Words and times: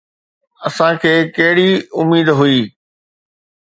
اسان 0.67 0.93
کي 1.01 1.13
ڪهڙي 1.35 1.69
اميد 1.99 2.27
هئي؟ 2.39 2.59